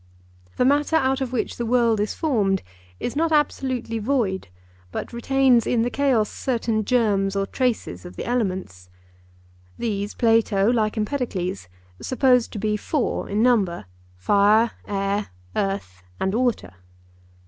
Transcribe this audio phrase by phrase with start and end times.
[0.57, 2.63] The matter out of which the world is formed
[2.99, 4.47] is not absolutely void,
[4.91, 8.89] but retains in the chaos certain germs or traces of the elements.
[9.77, 11.67] These Plato, like Empedocles,
[12.01, 16.73] supposed to be four in number—fire, air, earth, and water.